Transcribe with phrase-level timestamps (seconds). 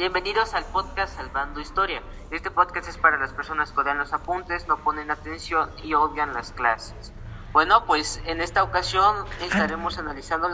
[0.00, 2.00] Bienvenidos al podcast Salvando Historia.
[2.30, 6.32] Este podcast es para las personas que odian los apuntes, no ponen atención y odian
[6.32, 7.12] las clases.
[7.52, 10.48] Bueno, pues en esta ocasión estaremos analizando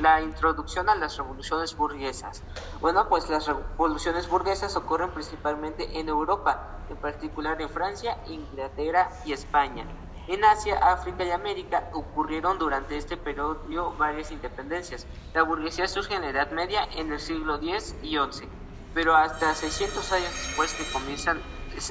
[0.00, 2.42] la introducción a las revoluciones burguesas.
[2.80, 9.32] Bueno, pues las revoluciones burguesas ocurren principalmente en Europa, en particular en Francia, Inglaterra y
[9.32, 9.86] España.
[10.26, 15.06] En Asia, África y América ocurrieron durante este periodo varias independencias.
[15.34, 18.48] La burguesía surge en la Edad Media en el siglo X y XI,
[18.94, 21.38] pero hasta 600 años después que comienzan,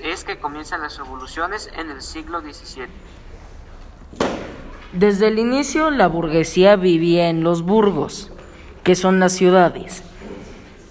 [0.04, 2.88] es que comienzan las revoluciones en el siglo XVII.
[4.94, 8.32] Desde el inicio la burguesía vivía en los burgos,
[8.84, 10.04] que son las ciudades.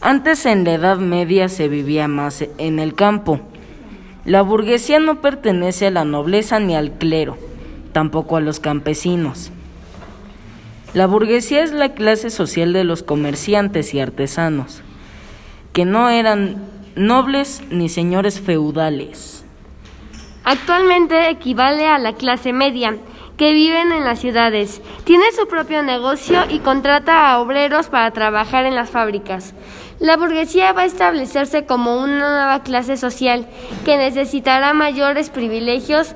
[0.00, 3.40] Antes en la Edad Media se vivía más en el campo.
[4.24, 7.36] La burguesía no pertenece a la nobleza ni al clero,
[7.92, 9.52] tampoco a los campesinos.
[10.94, 14.82] La burguesía es la clase social de los comerciantes y artesanos,
[15.72, 16.56] que no eran
[16.96, 19.44] nobles ni señores feudales.
[20.44, 22.96] Actualmente equivale a la clase media
[23.36, 24.82] que viven en las ciudades.
[25.04, 29.54] Tiene su propio negocio y contrata a obreros para trabajar en las fábricas.
[29.98, 33.46] La burguesía va a establecerse como una nueva clase social
[33.84, 36.14] que necesitará mayores privilegios,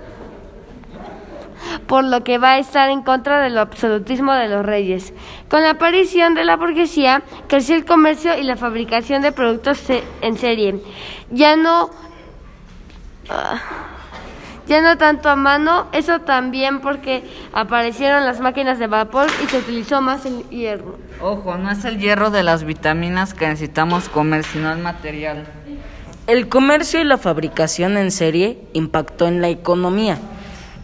[1.87, 5.13] por lo que va a estar en contra del absolutismo de los reyes.
[5.49, 9.83] Con la aparición de la burguesía creció el comercio y la fabricación de productos
[10.21, 10.81] en serie.
[11.31, 11.91] Ya no...
[13.29, 13.61] Ah,
[14.67, 19.59] ya no tanto a mano, eso también porque aparecieron las máquinas de vapor y se
[19.59, 20.97] utilizó más el hierro.
[21.21, 25.47] Ojo, no es el hierro de las vitaminas que necesitamos comer, sino el material.
[26.27, 30.19] El comercio y la fabricación en serie impactó en la economía.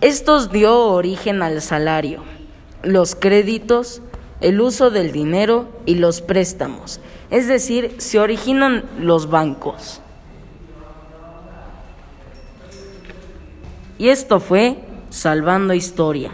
[0.01, 2.23] Estos dio origen al salario,
[2.83, 4.01] los créditos,
[4.41, 7.01] el uso del dinero y los préstamos.
[7.31, 10.01] Es decir, se originan los bancos.
[13.99, 14.79] Y esto fue
[15.11, 16.33] Salvando Historia.